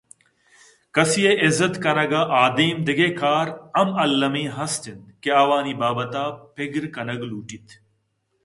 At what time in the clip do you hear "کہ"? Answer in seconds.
5.21-5.29